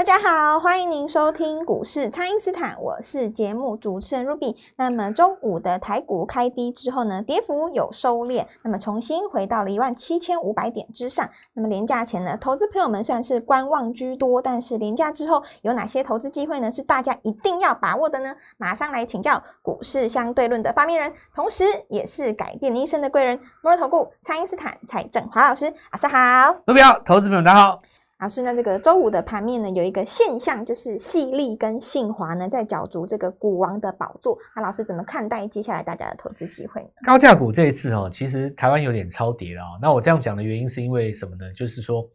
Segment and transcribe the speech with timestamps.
[0.00, 4.56] 大家好，欢迎您收听股市蔡因斯坦，我是节目主持人 Ruby。
[4.76, 11.28] 那么周五的台股开低之后呢，跌幅有收敛，那么重新回到了一万七千五百点之上。
[11.52, 16.72] 那么连假前呢，投资朋友们虽然是观望居多，但是连价之后有哪些投资机会呢？
[16.72, 18.34] 是大家一定要把握的呢？
[18.56, 25.66] 马上来请教股市相对论的发明人，同时也是改变你一生的贵人——摩尔投顾蔡因斯坦蔡振华老师。
[25.92, 26.16] 老师好
[26.64, 27.82] ，Ruby 好，投资朋友大家好。
[28.20, 34.36] 老师，那这个周五的盘面呢，有一个现象，就是细粒跟信华呢在角逐这个股王的宝座。
[34.54, 36.88] 那老师怎么看待接下来大家的投资机会呢？
[37.06, 39.78] 高价股这一次哦，其实台湾有点超跌了哦。
[39.80, 41.50] 那我这样讲的原因是因为什么呢？
[41.56, 42.06] 就是说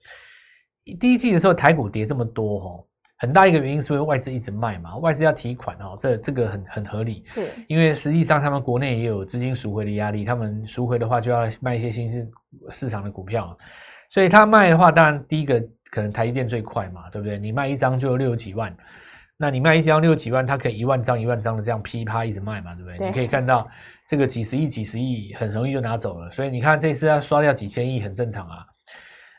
[1.00, 2.86] 第一季的时候台股跌这么多哦，
[3.18, 7.24] 很大一个原因是因为外资一直卖嘛，外资要提款哦，这这个很很合理。
[7.26, 12.32] 是因为实际上他们国内也有资金赎回的压力，他们赎回的话就要卖一些新兴
[12.70, 13.58] 市场的股票，
[14.12, 15.68] 所以他卖的话，当然第一个。
[15.92, 17.38] 可能台积电最快嘛，对不对？
[17.38, 18.76] 你卖一张就六几万，
[19.38, 23.08] 那你卖一张六几万，它可以一万张一万张的这样噼啪一直卖嘛，对不对？
[23.08, 23.68] 你可以看到
[24.08, 28.66] 这个几十亿几十亿很容易就拿走了，所以你看这次要刷掉几千亿很正常啊。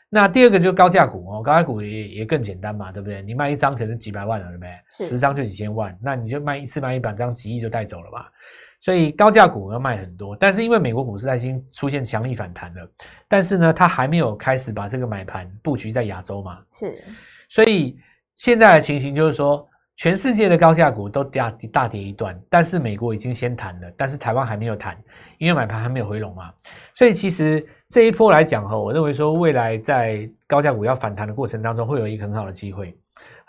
[0.09, 3.21] 那第二个就是高价股哦，高价股也也更简单嘛，对不对？
[3.21, 4.71] 你卖一张可能几百万了，对不对？
[4.89, 8.31] 十张就几千万，那你就卖一次卖一百张，几亿就带走了吧。
[8.79, 12.89] 所以高价股要卖很多，但是因为美国股市已经出现强力反弹了，
[13.27, 16.59] 但是呢，它还没有开始把这个买盘布局在亚洲嘛？
[16.71, 17.03] 是，
[17.49, 17.97] 所以
[18.35, 24.95] 现在的情形就是说，全世界的高价股都大大跌一段，但是美国已经先弹了，但是台湾还没有弹，
[25.39, 26.53] 因为买盘还没有回笼嘛。
[26.93, 32.95] 所以其实这一波来讲哈，我认为说未来在高价股要反弹的过程当中，会有一个很好的机会。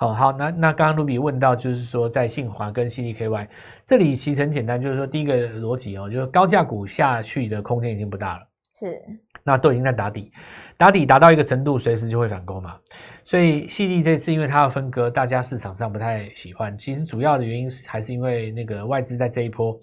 [0.01, 3.49] 好好，那那刚刚卢比问到，就是说在信华跟 CDKY
[3.85, 8.97] 这里其实很简单，就是说第一个逻辑哦，就是高价股下去的空间已经不大了，是，
[9.43, 10.31] 那都已经在打底，
[10.77, 12.77] 打底达到一个程度，随时就会反攻嘛。
[13.25, 16.79] 所以 CD 这次因为它要分割，大家市场上不太喜欢。
[16.79, 19.77] 其实主要的原因是还是因为那个外资在这一波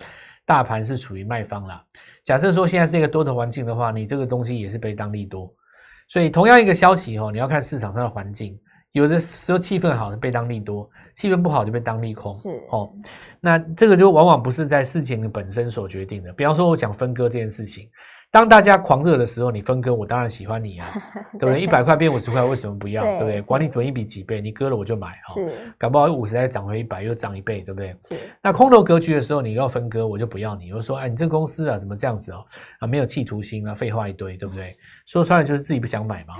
[0.46, 1.84] 大盘是处于卖方啦。
[2.24, 5.54] 假设说现在是一个多头环境的话，你这个东西也是被当利多。
[6.08, 8.58] 所以同样一个消息哦，你要看市场上的环境。
[8.96, 12.34] 有的时候气氛好的被当利多，气氛不好就被当利空。
[12.34, 12.90] 是哦，
[13.42, 16.32] 那这个就往往不是在事情的本身所决定的。
[16.32, 17.90] 比方说，我讲分割这件事情，
[18.32, 20.88] 当大家狂热的时候，你分割，我当然喜欢你啊，
[21.38, 21.60] 对不对？
[21.60, 23.04] 一百块变五十块，为什么不要？
[23.04, 23.42] 对不对？
[23.42, 25.10] 管你存一笔几倍，你割了我就买。
[25.34, 27.94] 是，搞不好五十再涨回一百，又涨一倍，对不对？
[28.02, 28.16] 是。
[28.42, 30.72] 那空头格局的时候，你要分割，我就不要你。
[30.72, 32.46] 我说，哎，你这公司啊，怎么这样子哦？
[32.80, 34.74] 啊，没有企图心啊，废话一堆，对不对？
[35.06, 36.34] 说穿了就是自己不想买嘛。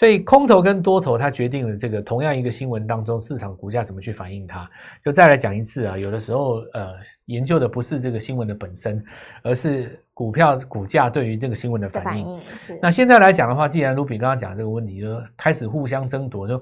[0.00, 4.66] 所以空头跟多头，它决定了这个同样一个新闻当中，市场股价怎么去反映它。
[5.04, 6.94] 就再来讲一次啊，有的时候呃，
[7.26, 9.04] 研究的不是这个新闻的本身，
[9.42, 12.40] 而是股票股价对于这个新闻的反应。
[12.80, 16.58] 那现在来讲的话，既然卢比刚刚讲这个问题，就开始互相争夺，就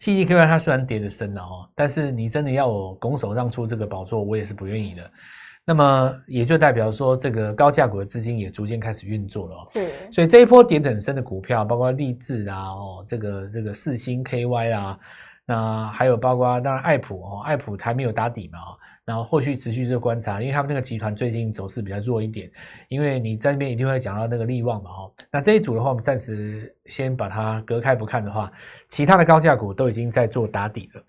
[0.00, 5.08] C D K Y 它虽然跌得深了哦，但是你真的要我拱手让出这个宝座，我也是不愿意的。
[5.68, 9.62] 那么也就代表说，这个高价股的资金也逐渐开始运作了。
[9.66, 14.98] 是，所以这一波点很深的股票，包括立志啊，哦，这个这个四星 KY 啊，
[15.44, 18.58] 那还有包括当然爱普哦，爱普还没有打底嘛，
[19.04, 22.50] 然后后续持续做观察，因为他们那个集团最近走势比较弱一点，
[22.88, 28.50] 因为你在那边一定会讲到那个利旺嘛，哦，那这一组的话，我们暂时先把它隔开不看的话，
[28.88, 31.02] 其他的高价股都已经在做打底了。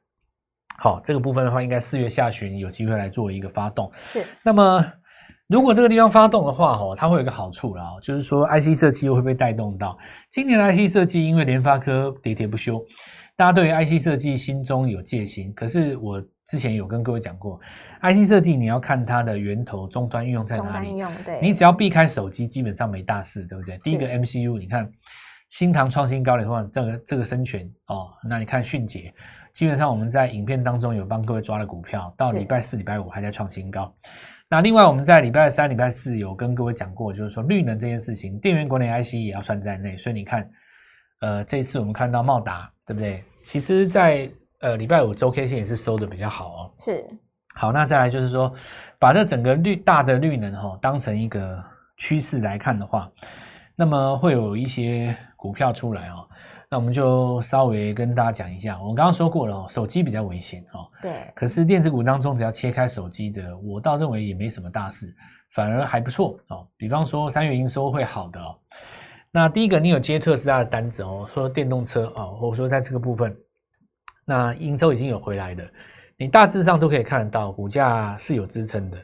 [0.79, 3.91] 好，这个部分的话，应该四月下旬有机会来做一个发动。
[4.05, 4.85] 是，那么
[5.47, 9.97] 如果这个地方发动的话，哦，它会有一个好处啦，就是说 IC 设计又会被带动到。
[10.29, 12.79] 今年的 IC 设计，因为联发科喋喋不休，
[13.35, 15.51] 大家对于 IC 设计心中有戒心。
[15.53, 17.59] 可是我之前有跟各位讲过
[18.01, 20.95] ，IC 设计你要看它的源头终端运用在哪里。
[20.97, 23.77] 用对，你只要避开手机，基本上没大事，对不对？
[23.79, 24.89] 第一个 MCU，你看
[25.49, 29.13] 新唐创新高的话，这个这个生全哦，那你看迅捷。
[29.59, 33.93] 基本上我们在影片当中有帮各位抓了股票，到礼拜四、礼拜五还在创新高。
[34.47, 39.97] 那另外我们在礼拜三、礼拜四有跟各位讲过，就是说绿能这件事情，电源管理 IC 也要算在内。
[39.97, 40.49] 所以你看，
[41.19, 43.21] 呃，这一次我们看到茂达，对不对？
[43.43, 46.71] 其实，在呃礼拜五周 K 线也是收的比较好哦。
[46.79, 47.03] 是。
[47.53, 48.53] 好，那再来就是说，
[48.97, 51.61] 把这整个绿大的绿能哈当成一个
[51.97, 53.11] 趋势来看的话，
[53.75, 56.25] 那么会有一些股票出来哦。
[56.71, 60.87] 那我们就稍微跟大家讲一下，我刚刚说过了哦，手机比较危险哦。
[61.01, 65.11] 对，可是电子股当中，只要切开手机的，我倒认为也没什么大事，
[65.55, 66.67] 反而还不错哦。
[66.77, 68.55] 比方说三月营收会好的哦。
[69.31, 73.35] 那第一个，你有接特斯拉的单子哦，说电动车哦，或者说在这个部分，
[74.23, 75.67] 那营收已经有回来的，
[76.17, 78.97] 你大致上都可以看得到，股价是有支撑的。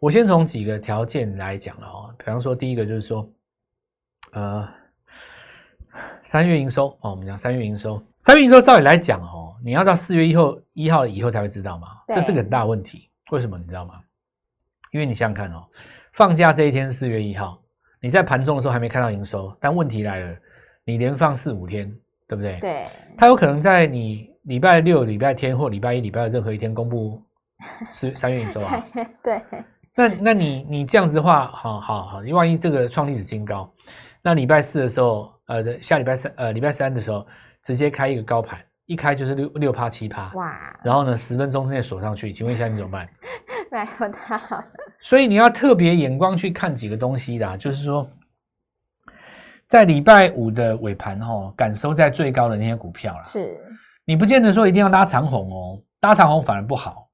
[0.00, 3.28] 我先从几个条件来讲了哦，比方说第一个就是说，
[4.34, 4.68] 呃。
[6.28, 13.08] 三月营收哦，我们讲三月营收，三月营收照理来讲哦，你要到四月一号一号以后才会知道嘛，这是个很大问题。
[13.30, 13.94] 为什么你知道吗？
[14.92, 15.64] 因为你想想看哦，
[16.12, 17.58] 放假这一天是四月一号，
[17.98, 20.36] 你在盘中的时候还没看到营收，但问题来了，
[20.84, 21.90] 你连放四五天，
[22.28, 22.58] 对不对？
[22.60, 22.84] 对，
[23.16, 27.22] 它有可能在你礼拜六、礼拜天或礼拜一、礼拜二任何一天公布
[27.94, 28.84] 是三月营收啊。
[29.24, 29.40] 对，
[29.94, 33.72] 那那你你这样子的话，好好好，你万一这个创历史新高，
[34.20, 35.32] 那礼拜四的时候。
[35.48, 37.26] 呃，下礼拜三，呃，礼拜三的时候，
[37.62, 40.78] 直接开一个高盘，一开就是六六趴七趴，哇！
[40.84, 43.08] 然后呢，十分钟之内锁上去，请问一下你怎么办？
[43.72, 44.64] 买不到。
[45.00, 48.08] 所以你要特别眼光去看几个东西的，就是说，
[49.66, 53.58] 在礼拜五的尾盘哦，敢收在最高的那些股票啦，是
[54.04, 57.08] 你不见得说一定要拉长红哦，拉长红反而不好，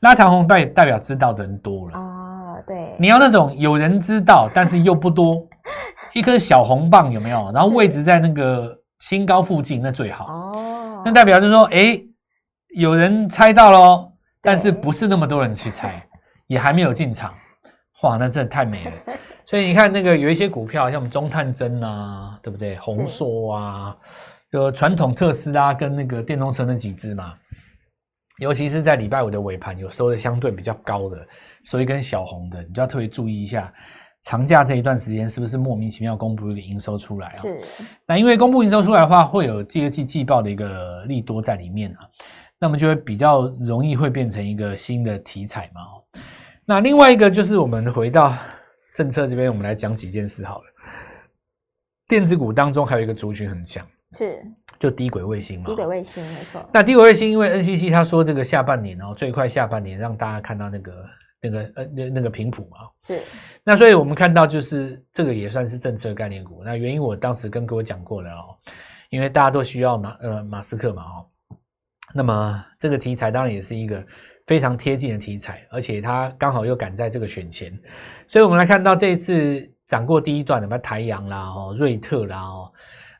[0.00, 2.17] 拉长红代代表知道的人多了哦，
[2.68, 5.44] 对，你要那种有人知道，但是又不多。
[6.14, 7.50] 一颗小红棒有没有？
[7.52, 10.26] 然后位置在那个新高附近，那最好。
[10.26, 12.00] 哦，那代表就是说，哎，
[12.76, 16.02] 有人猜到喽，但是不是那么多人去猜，
[16.46, 17.34] 也还没有进场。
[18.02, 18.92] 哇，那真的太美了。
[19.44, 22.76] 所以你看那个有一些股票，像我们中探针啊，对不对？
[22.76, 23.96] 红硕啊，
[24.50, 27.34] 就传统特斯拉跟那个电动车那几只嘛，
[28.38, 31.16] 尤其是在礼拜五的尾盘，有收的相对比较高的，
[31.68, 33.70] 收一根小红的，你就要特别注意一下。
[34.22, 37.34] 长假这一段时间是不是莫名其妙公布一个营收出来啊？
[37.34, 37.62] 是。
[38.06, 42.08] 那因为公布营收出来的话，会有第二季季报的一个利多在里面啊，
[42.58, 45.82] 那么就会比较容易会变成一个新的题材嘛。
[46.64, 48.34] 那另外一个就是我们回到
[48.94, 50.64] 政策这边，我们来讲几件事好了。
[52.08, 54.42] 电子股当中还有一个族群很强，是
[54.78, 55.66] 就低轨卫星嘛。
[55.66, 56.66] 低轨卫星没错。
[56.72, 61.04] 那低轨卫星因为 NCC 他说这个下半年哦，最快下半年让大家看到那个。
[61.40, 63.20] 那个呃那那个频谱嘛，是，
[63.62, 66.62] 那所以我们看到就是这个也算是政策概念股。
[66.64, 68.56] 那原因我当时跟各位讲过了哦，
[69.10, 71.26] 因为大家都需要马呃马斯克嘛哦，
[72.12, 74.04] 那么这个题材当然也是一个
[74.46, 77.72] 非常贴近的题材，而且它刚好又赶在这个选前，
[78.26, 82.72] 所以我们来看到这一次涨过第一段的，什么台阳啦哦瑞特啦哦，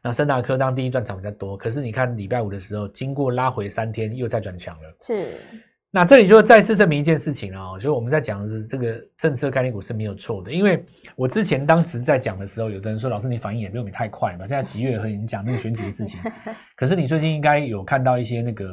[0.03, 5.41] 那森达科当第一段涨比较多，可是你看礼拜五的时候，经过拉回三天又再转强了，是。
[5.91, 10.53] 那这里就再次证明一件事情啊，就是我们在讲的是这个政策概念股是没有错的。
[10.53, 10.85] 因为
[11.17, 16.21] 我之前当时在讲的时候，有的人说老师你反应也没有太快嘛，现在几月和你讲那个选举的事情，
[16.77, 18.69] 可是你最近应该有看到一些那个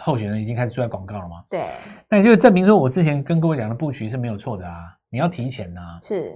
[0.00, 1.44] 候选人已经开始出来广告了吗？
[1.50, 1.62] 对，
[2.08, 4.74] 那就证明说我之前跟各位讲的布局是没有错的啊，
[5.10, 5.98] 你要提前啊。
[6.00, 6.32] 是，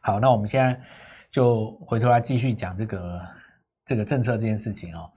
[0.00, 0.80] 好，那我们现在
[1.30, 3.20] 就回头来继续讲这个
[3.84, 5.10] 这个政策这件事情哦。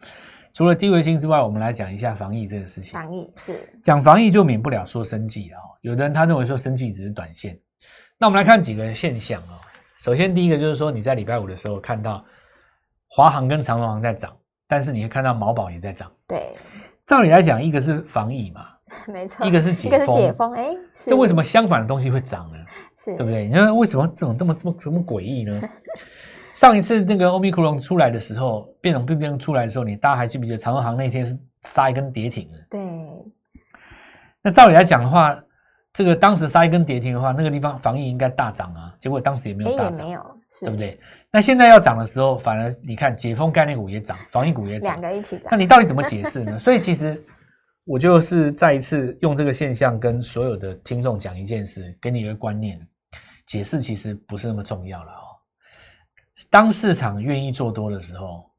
[0.54, 2.94] 除了低维星之外，我们来讲一下防疫这个事情。
[2.94, 5.58] 防疫是讲防疫就免不了说生计啊。
[5.82, 7.60] 有的人他认为说生计只是短线。
[8.20, 9.60] 那我们来看几个现象啊。
[10.00, 12.24] 首先第一个就是说你在礼拜五的时候看到
[13.08, 14.32] 华航跟长荣航在涨，
[14.68, 16.12] 但是你会看到毛宝也在涨。
[16.28, 16.56] 对，
[17.08, 18.68] 照理来讲，一个是防疫嘛，
[19.12, 19.98] 没错，一个是解封。
[19.98, 22.58] 一个是解封，哎，这为什么相反的东西会涨呢？
[22.96, 23.48] 是，对不对？
[23.48, 25.60] 你说为什么这种这么这么这么诡异呢？
[26.56, 32.60] 上一次那个欧米克隆出来的时候，变种病毒出来的时候，你大家还记不记得长荣航那天是杀一根跌停的？
[32.70, 32.80] 对。
[34.42, 35.38] 那照理来讲的话，
[35.94, 41.00] 这个当时杀一根跌停的话，那个地方防疫应该大涨啊，结果当时也没有大涨，没有，对不对？
[41.32, 45.48] 那现在要涨的时候，反而你看解封概念股也涨，防疫股也涨，两个一起涨。
[45.50, 46.58] 那你到底怎么解释呢？
[46.62, 47.20] 所以其实
[47.86, 52.80] 我就是再一次用这个现象跟所有的听众讲一件事，给你一个观念，
[53.48, 55.12] 解释其实不是那么重要了。
[56.50, 58.50] 当市场愿意做多的时候，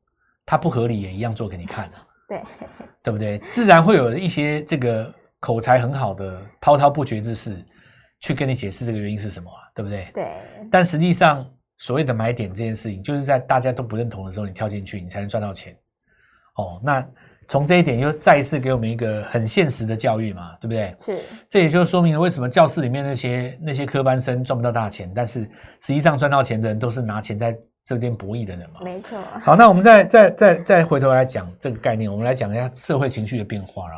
[0.46, 1.90] 它不合理也一样做给你看
[2.28, 2.42] 对，
[3.02, 3.38] 对不对？
[3.50, 7.62] 自然会有一些这个口才很好的滔滔不绝之士，
[8.20, 10.10] 去跟你解释这个原因是什么，对不对？
[10.14, 10.24] 对。
[10.70, 11.46] 但实际上，
[11.78, 15.76] 所谓的买点这件事情，就是在大家都不认同的时候，你跳进去，你才能赚到钱。
[16.56, 17.06] 哦，那
[17.48, 20.94] 从这一点又再一次给我们一个很现实的教育嘛，对不对？
[21.00, 21.22] 是。
[21.48, 25.40] 这也就说明了为什么教室里面那些那些科班生赚不到大钱，但是
[25.80, 27.56] 实际上赚到钱的人都是拿钱在。
[27.86, 29.20] 这边博弈的人嘛，没错。
[29.42, 33.94] 好，那我们再再再再回头来讲这个概念，我们来讲一下社会情绪的变化了。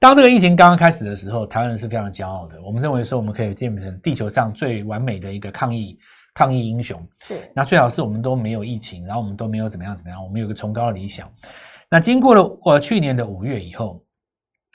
[0.00, 2.54] 当这个疫情刚刚开始的时候，台湾人是非常骄傲的。
[2.62, 5.98] 我们认为说，我们可以变成地球上最完美的一个抗疫
[6.32, 6.98] 抗疫英雄。
[7.20, 11.30] 是那最好是我们都没有疫情，然后我们都没有怎么样怎么样，我们有个崇高的理想。
[11.94, 14.04] 那经过了呃去年的五月以后，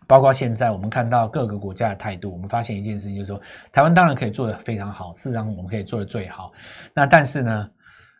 [0.07, 3.41] 包括现在我们看到各个国家的态度，我们发现一件事情，就是说
[3.73, 6.53] 台湾当然可以做得非常好，事实上我们可以做得最好。
[6.93, 7.69] 那但是呢，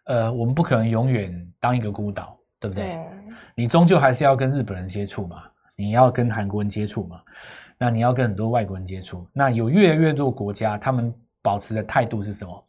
[0.08, 2.84] 呃，我们不可能永远当一个孤岛，对不对？
[2.88, 3.08] 对
[3.56, 5.44] 你终究还是要跟日本人接触嘛，
[5.78, 7.22] 你要跟韩国人接触嘛，
[7.78, 9.26] 那你要跟很多外国人接触。
[9.32, 12.66] 那有越来越多国家，他们保持的态度是什么？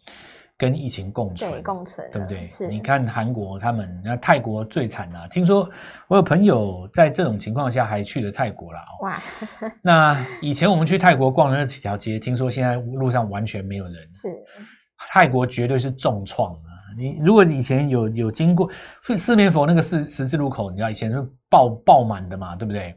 [0.60, 2.50] 跟疫情共存，对共存，对不对？
[2.50, 5.26] 是你看韩国他们，那泰国最惨啊！
[5.28, 5.66] 听说
[6.06, 8.80] 我有朋友在这种情况下还去了泰国啦。
[8.80, 9.18] 哦哇，
[9.80, 13.94] 那以前我们去泰国逛的那几条街，听说现在路上完全没有人。
[14.12, 14.28] 是
[15.10, 16.70] 泰国绝对是重创啊！
[16.94, 18.70] 你如果以前有有经过
[19.02, 22.94] 四四面佛那个四十字路口，你知道以前是爆爆满的嘛，对不对？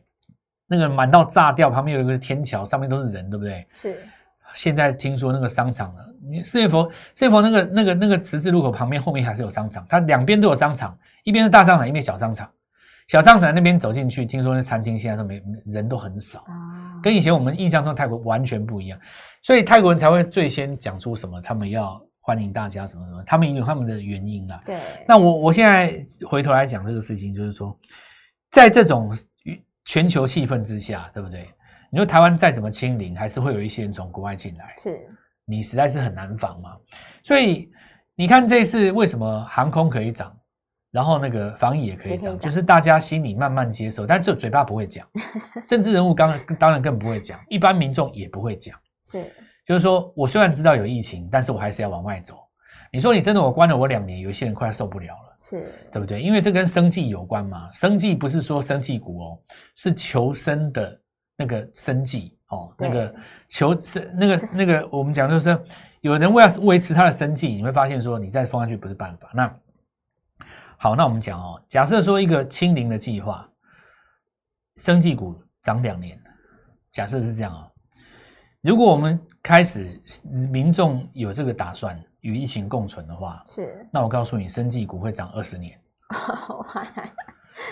[0.67, 3.65] 那个满到炸掉，旁边有一个天桥，上面都是人，对不对？
[3.74, 4.03] 是
[4.55, 12.50] 现在听说那个商场了，你四月佛四月佛那个那个那个十字路口旁边后面还是有商场，它两边都有商场，一边是大商场，一边小商场。
[13.10, 18.98] 小商场那边走进去，听说那餐厅现在都没人都很少，啊，跟以前我们印象中泰国完全不一样，
[19.41, 24.62] 所以泰国人才会最先讲出什么，他们要欢迎大家什么什么，他们有他们的原因啊。
[24.65, 27.77] 对，那我我现在回头来讲这个事情，就是说，
[28.51, 29.13] 在这种
[29.83, 31.50] 全球气氛之下，对不对？
[31.93, 35.00] 你说台湾再怎么清零，还是会有一些人从国外进来，是
[35.45, 36.75] 你实在是很难防嘛。
[37.23, 37.71] 所以
[38.15, 40.35] 你看这次为什么航空可以涨，
[40.89, 45.07] 然后那个防疫也可以涨，就是大家心里慢慢接受，但这嘴巴不会讲，
[45.69, 48.75] 政治人物刚当然更不会讲，一般民众也不会讲。
[49.03, 49.31] 是
[49.63, 52.39] 就是说我虽然知道有疫情，但是我还是要往外走。
[52.91, 55.35] 你说你真的我关了我两年，有一些人快受不了了。
[55.39, 56.19] 是，对不对？
[56.23, 59.39] 因为这跟生计有关嘛，生计不是说生计股哦，
[59.75, 61.00] 是求生的
[61.43, 63.13] 那个生计哦，那个
[63.50, 65.59] 求生那个那个，我们讲就是
[66.00, 69.29] 有人为了维持他的生计，你会发现说你再封下去不是办法。
[69.33, 69.53] 那
[70.77, 73.45] 好，那我们讲哦，假设说一个清零的计划，
[74.77, 76.17] 生技股涨两年，
[76.93, 77.69] 假设是这样哦、
[78.62, 80.01] 如果我们开始
[80.50, 85.77] 民众有这个打算与疫情共存的话，是，那我告诉你，生技股会涨二十年。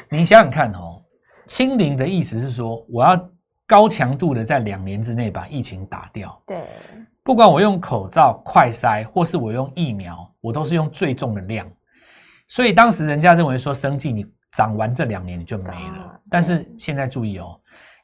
[0.09, 1.01] 你想想看哦，
[1.47, 3.29] 清零的意思是说，我要
[3.71, 6.37] 高强度的在两年之内把疫情打掉。
[6.45, 6.65] 对，
[7.23, 11.65] 不管我用口罩、快筛，或是我用疫苗，我都是用最重的量。
[12.49, 14.25] 所以当时人家认为说，生计你
[14.57, 16.19] 涨完这两年你就没啊了。
[16.29, 17.57] 但是现在注意哦，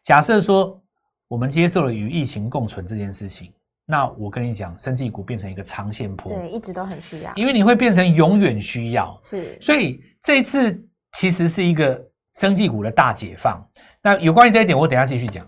[0.05, 0.81] 假设说
[1.27, 3.51] 我们接受了与疫情共存这件事情，
[3.85, 9.19] 那我跟你讲，生技股变成一个长线坡，对，一直都很需要，因为你会变成永远需要。
[9.21, 10.81] 是，所以这一次
[11.17, 12.01] 其实是一个
[12.35, 13.61] 生技股的大解放。
[14.01, 15.45] 那有关于这一点，我等一下继续讲。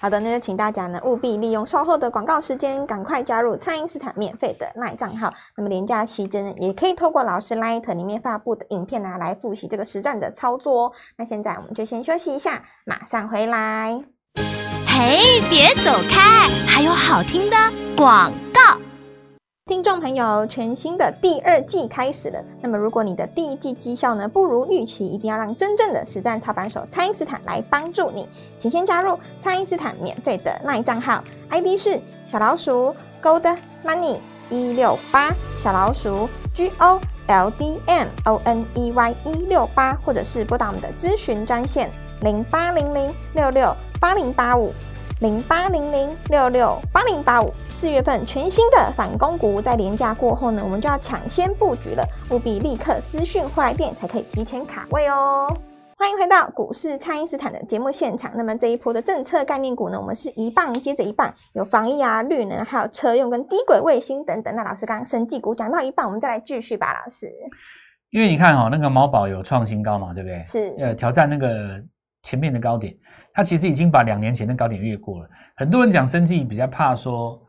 [0.00, 5.30] 好的，那就请大家呢务必利用稍后的广告时间，赶快加入蔡因斯坦免费的赖账号。
[5.54, 10.92] 那么廉价期间呢，也可以透过老师 Light 里面发布的影片啊，来复习这个实战的操作哦。
[11.16, 14.00] 那现在我们就先休息一下，马上回来。
[14.86, 17.56] 嘿，别走开，还有好听的
[17.94, 18.32] 广。
[19.70, 22.44] 听众朋友，全新的第二季开始了。
[22.60, 28.28] 那么，如果你的第一季绩效呢不如预期，一定要让真正的实战操盘手蔡因斯坦来帮助你。
[28.58, 34.18] 请先加入蔡因斯坦免费的 LINE 账号，ID 是小老鼠 Gold Money
[34.50, 41.88] 一六八，小老鼠 G O L D M O N E Y 一六八，或者是拨打我们的咨询专线
[42.22, 44.74] 零八零零六六八零八五。
[45.20, 47.52] 零八零零六六八零八五。
[47.68, 55.54] 四月份全新的反攻股在廉价过后呢，我们就要抢先布局了，务必立刻私讯或来电才可以提前卡位哦。
[55.98, 58.32] 欢迎回到股市，蔡因斯坦的节目现场。
[58.34, 64.54] 那么这一波的政策概念股呢，我们是一棒接着一棒，有防疫啊、绿能，还有车用跟低轨卫星等等。
[64.56, 67.26] 那老师刚刚生技股讲到一半，我们再来继续吧，老师。
[68.08, 70.42] 因为你看哦，那个毛宝有创新高嘛，对不对？
[70.44, 71.82] 是呃，挑战那个
[72.22, 72.94] 前面的高点，
[73.32, 75.28] 它其实已经把两年前的高点越过了。
[75.56, 77.40] 很多人讲生计比较怕说，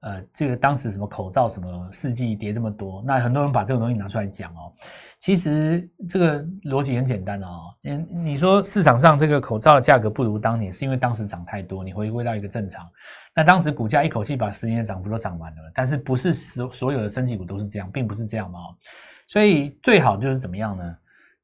[0.00, 4.72] 呃，这个当时什么口罩什么世纪跌这么多，那很多人把这个东西拿出来讲哦。
[5.18, 12.88] 其实这个逻辑很简单哦，嗯，你说市场上这个口罩的价格不如当年，是因为当时涨太多，你回归到一个正常。
[13.34, 18.74] 那当时股价一口气把十年的涨幅都涨完了，但是不是所所有的升级股都是这样，并不是这样嘛、哦。
[19.26, 20.96] 所以最好就是怎么样呢？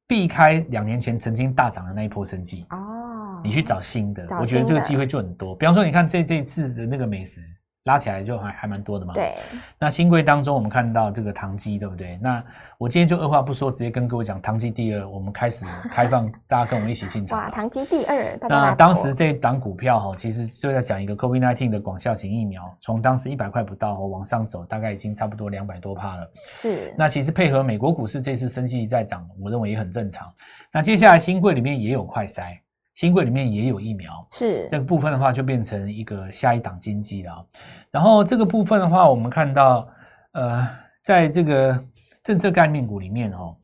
[0.06, 5.56] 避开两年前曾经大涨的那一波升绩，哦，你去找新的，找我觉得这个机会就很多。
[5.56, 7.40] 比方说，你看这这一次的那个美食，
[7.84, 9.12] 拉起来就还还蛮多的嘛。。
[9.14, 9.34] 对，
[9.78, 12.18] 那新贵当中，我们看到这个唐基，对不对？
[12.22, 12.42] 那
[12.78, 26.30] 我今天就二话不说，直接跟各位讲唐基第二，我们开始开放大家跟我们一起进场哇，唐基第二，那当时这档股票哈，其实就在讲一个 COVID-19 的广效型疫苗，从当时一百块不到哦往上走，大概已经差不多两百多趴了。
[26.54, 30.32] 是那其实配合美国股市这次升息在涨，我认为也很正常。
[30.72, 32.58] 那接下来新贵里面也有快筛，
[32.94, 37.44] 新贵里面也有疫苗，是这个部分的话就变成一个下一档经济了啊。
[37.90, 39.88] 然后这个部分的话，我们看到
[40.32, 40.68] 呃，
[41.02, 41.84] 在这个
[42.22, 43.56] 政策概念股里面哦，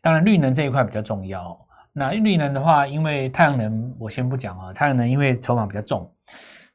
[0.00, 1.58] 当然绿能这一块比较重要哦。
[1.92, 6.10] 那绿能的话，因为太阳能我先不讲啊，太阳能因为筹码比较重，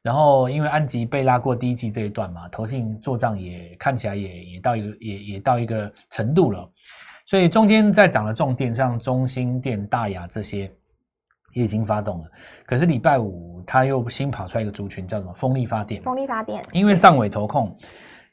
[0.02, 6.68] 然后因为安吉被拉过第一季这一段嘛，投信做账也看起来也也到一个也也到一个程度了，
[7.26, 10.72] 所以中间在涨的重点，像中心电、大雅这些
[11.52, 12.24] 也已经发动了。
[12.66, 16.02] 可是礼拜五它又新跑出来一个族群，叫什么风力发电？
[16.02, 17.76] 风力发电，因为上尾投控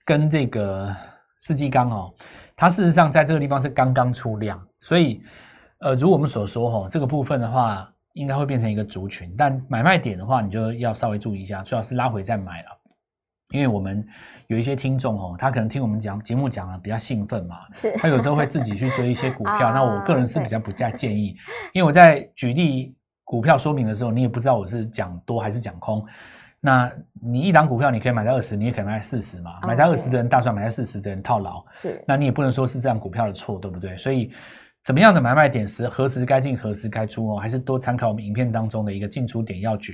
[0.06, 0.96] 跟这个
[1.42, 2.14] 世纪钢哦，
[2.56, 5.22] 它事实上在这个地方是刚刚出量，所以
[5.80, 12.70] 呃，如我们所说哦，这个部分的话应该会变成一个族群，但买卖点的话，你就要稍微注意一下，最好是拉回再买了，
[13.52, 14.04] 因为我们
[14.48, 17.92] 有一些听众哦，他可能听我们讲节目讲了比较兴奋嘛，是。
[17.98, 21.36] 他有时候会自己去追一些股票， 啊那我个人是比较不太建议，
[21.74, 22.97] 因为我在举例
[23.28, 26.02] 股票说明的时候，你也不知道我是讲多还是讲空。
[26.62, 26.90] 那
[27.22, 29.60] 你一档股票你可以买到二十，你也可以买到四十嘛。
[29.62, 33.98] 哦买到二十的人大赚，买到四十的人套牢，是那你也不能说是这样股票的错，对不对？
[33.98, 34.32] 所以
[34.86, 39.94] 怎么样的买卖点时何时该进，何时该出哦，还是多参考我们影片当中的一个进出点要诀。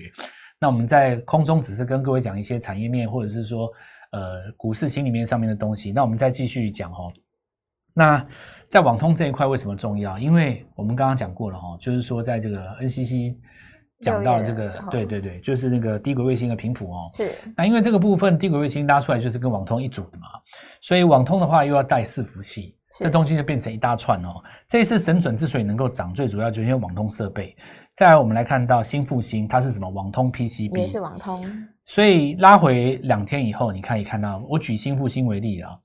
[0.60, 3.68] 那我们在空中只是跟各位讲一些产业面或者是说
[4.12, 5.92] 呃股市心里面上面的东西。
[5.92, 7.12] 那我们再继续讲哦。
[7.94, 8.26] 那
[8.74, 10.18] 在网通这一块为什么重要？
[10.18, 13.36] 因为我们刚刚讲过了哈、哦，就是说在这个 NCC
[14.02, 17.08] 讲到这个对对对，就是那个低轨卫星的频谱哦。
[17.14, 20.26] 是那因为这个部分低轨卫星拉出来就是跟网通一组的嘛，
[20.82, 24.42] 所以网通的话又要带伺服器，是这东西就变成一大串哦。
[24.68, 27.56] 这一次神准之所以能够涨，最主要就是因为网通设备。
[27.94, 29.88] 再来，我们来看到新复兴，它是什么？
[29.88, 31.46] 网通 PCB 也是网通，
[31.86, 35.78] 所以拉回两天以后，你可以看到，我举新复兴为例啊，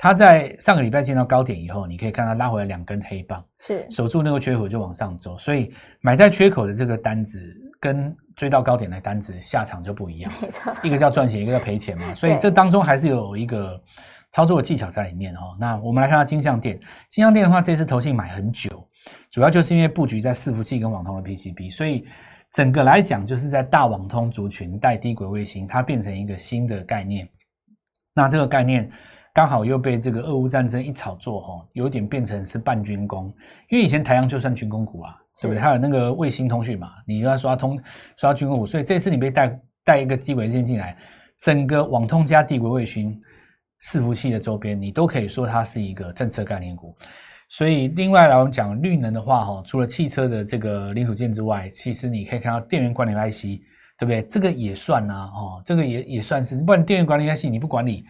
[0.00, 7.40] 它在上个礼拜见到高点以后，你可以看到拉回来两根黑棒，是守住那个缺口就往上走，所以买在缺口的这个单子
[7.80, 10.32] 跟追到高点的单子下场就不一样。
[10.40, 13.82] 没错，一个叫赚钱，一个叫赔钱嘛，所以对这当中还是有一个
[14.30, 15.56] 操作的技巧在里面哦。
[15.58, 16.78] 那我们来看到金项店，
[17.10, 18.88] 金项店的话，这次投信买很久，
[19.32, 22.06] 主要就是因为布局在伺服器跟网通的 PCB，所以
[22.52, 27.28] 整个来讲就是在大网通族群带低轨卫星，它变成一个新的概念。
[28.14, 28.88] 那这个概念
[29.38, 33.32] 刚好又被这个俄乌战争一炒作哈、有点变成是半军工，
[33.68, 35.54] 因为以前台阳就算军工股啊，对不对？
[35.54, 37.80] 是还有那个卫星通讯嘛，你要刷通
[38.16, 40.96] 刷军工股，所以这次你被带带一个低轨线进来，
[41.38, 43.16] 整个网通加低轨卫星
[43.84, 46.92] 伺服器的周边，你都可以说它是一个政策概念股。
[47.48, 53.62] 所以另外来我们讲绿能的话，哈，除了汽车的这个零组件之外，其实你可以看到电源管理 IC，
[54.00, 54.20] 对不对？
[54.24, 58.04] 这个也算呐、哦，这个也也算是，不然电源管理 IC 你不管理，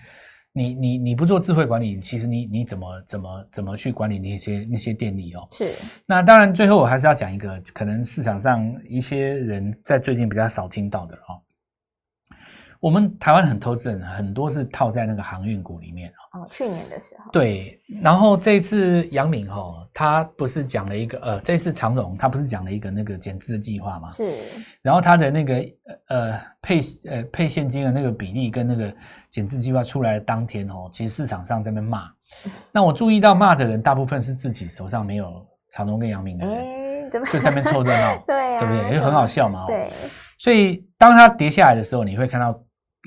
[0.53, 5.47] 你你你不做智慧管理，其实你你怎么怎么怎么去管理那些那些电力哦？
[5.51, 5.75] 是
[6.07, 11.41] 那当然，最后我还是要讲一个可能市场上一些人在最近比较少听到的哦。
[12.81, 16.41] 我们台湾很投资人很多是套在那个航运股里面哦。
[16.41, 24.07] 哦，去年的时候，对，然后这一次杨敏哈、哦，他不是讲了一个呃，这次长荣他不是讲了一个那个减资的计划吗？
[24.09, 24.45] 是
[24.81, 25.55] 然后他的那个
[26.07, 28.95] 呃配呃配现金的那个比例跟那个
[29.31, 32.11] 减资计划出来的当天哦，其实市场上在那边骂。
[32.73, 38.99] 那我注意到骂的人大部分是自己手上没有长隆跟杨明的人，哎，怎么就在那边凑热闹， 对啊，对不对？
[38.99, 39.67] 就很好笑嘛、哦。。
[39.67, 39.91] 对，
[40.39, 42.59] 所以当它跌下来的时候，你会看到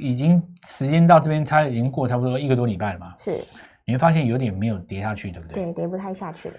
[0.02, 3.46] 已经时间到这边，它已经过差不多一个多礼拜了嘛，是，
[3.86, 5.66] 你会发现有点没有跌下去，对不对？
[5.66, 6.56] 对，跌不太下去了，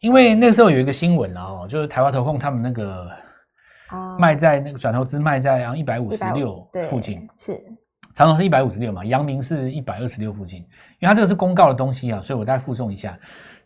[0.00, 3.08] 因为那时候有一个新闻啊，哦，就是台湾投控他们那个
[3.90, 7.52] 哦卖在那个转投资卖在一百五十六附近，是
[8.14, 10.60] 长荣是一百五十六嘛，阳明是一百二十六附近，
[10.98, 13.18] 因为它这个是公告的东西啊，所以我再附送一下。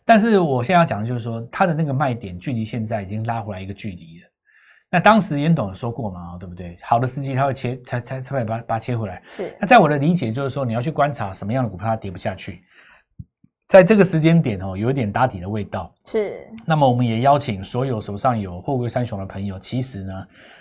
[0.05, 4.27] 但是我现在要讲的就是说，它的那个卖点距离现在已经拉回来一个距离了。
[4.89, 6.77] 那当时严董有说过嘛，对不对？
[6.81, 9.21] 好的司机他会切，才才才会把把它切回来。
[9.27, 12.63] 是那在我的理解就是说，你要去观察什么样的股票它跌不下去，
[13.67, 15.93] 在这个时间点哦，有一点打底的味道。
[16.05, 20.13] 是那么我们也邀请所有手上有货柜三雄的朋友，其实呢，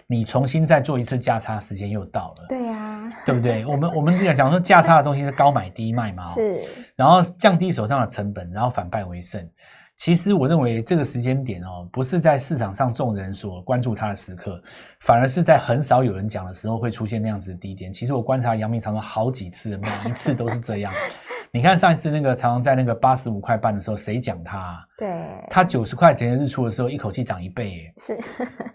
[0.09, 2.47] 你重新再做一次价差，时间又到了。
[2.49, 3.67] 对呀，对不对？
[3.67, 6.65] 我们我们讲讲说价差的东西是高买低卖嘛、哦，是
[6.95, 9.49] 然后降低手上的成本，然后反败为胜。
[9.99, 14.61] 其实我认为这个时间点哦，不是在市场上众人所关注它的时刻，
[15.01, 17.91] 反而是在很少有人讲的时候会出现那样子的低点。
[17.93, 20.93] 其实我观察阳明长荣好几次，每一次都是这样。
[21.51, 24.79] 你看上一次那个长荣在那个八十五块半的时候，谁讲它？
[24.99, 25.09] 对，
[25.49, 28.15] 它九十块钱日出的时候，一口气涨一倍，耶，是，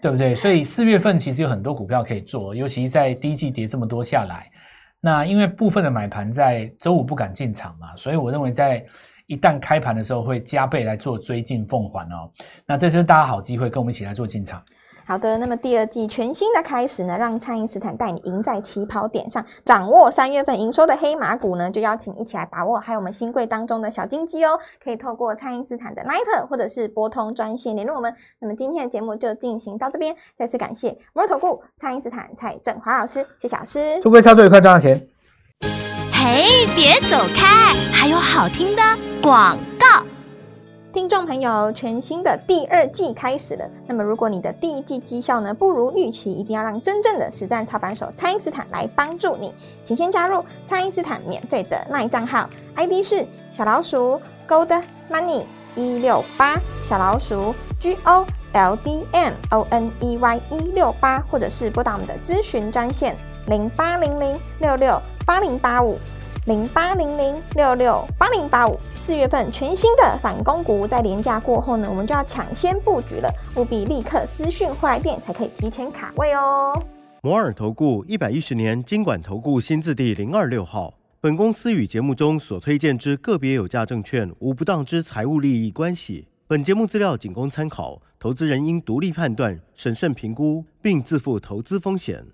[0.00, 0.34] 对不对？
[0.34, 4.50] 所以四月份其实有很多股票可以做，尤其在第一季跌这么多下来，
[5.00, 8.84] 那因为部分的买盘在周五不敢进场嘛，所以我认为在。
[9.32, 12.28] 一旦开盘的时候，会加倍来做追进凤凰哦。
[12.66, 14.62] 那这就是大家好机会，跟我们一起来做进场。
[15.06, 22.78] 好的，那么第二季全新的开始呢，让蔡因斯坦带你赢在起跑点上，掌握三月份营收的黑马股呢，就邀请一起来把握。
[22.78, 28.14] 还有我们新贵当中的小金鸡哦，可以透过蔡因斯坦的 Line 或者是拨通专线联络我们。
[28.38, 35.08] 那么今天的节目就进行到这边，再次感谢摩尔投顾蔡因斯坦蔡振华老师，谢老师，祝各位操作愉快，赚到钱。
[36.24, 38.82] 嘿，别走开，还有好听的。
[39.20, 40.04] 广告，
[40.92, 43.68] 听众朋友，全新的第二季开始了。
[43.88, 49.52] 那么，如果你的第一季绩效呢不如预期，一定要让真正的实战操盘手蔡因斯坦来帮助你。
[49.82, 54.80] 请先加入蔡因斯坦免费的卖账号，ID 是小老鼠 Gold
[55.10, 56.54] Money 一六八，
[56.84, 65.98] 小老鼠 G O L D M O N E Y 一六八，或者是拨打我们的咨询专线零八零零六六八零八五。
[66.46, 76.82] 零八零零六六八零八五，四月份全新的反攻股，在廉价过后呢，我们就要抢先布局了，务必立刻私讯或来电，才可以提前卡位哦。
[77.20, 92.26] 摩尔投顾一百一十年经管投顾新字第零二六号，本公司与节目中所推荐之个别有价证券无不当之财务利益关系，本节目资料仅供参考，投资人应独立判断、审慎评估，并自负投资风险。